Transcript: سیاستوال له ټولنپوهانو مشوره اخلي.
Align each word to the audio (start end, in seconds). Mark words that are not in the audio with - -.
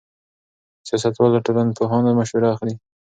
سیاستوال 0.87 1.29
له 1.33 1.41
ټولنپوهانو 1.45 2.17
مشوره 2.19 2.47
اخلي. 2.53 2.73